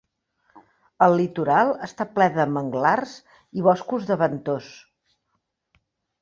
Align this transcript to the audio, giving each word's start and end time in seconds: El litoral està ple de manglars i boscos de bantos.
El 1.07 1.17
litoral 1.19 1.73
està 1.87 2.07
ple 2.15 2.27
de 2.37 2.45
manglars 2.55 3.13
i 3.61 3.67
boscos 3.69 4.09
de 4.09 4.19
bantos. 4.23 4.73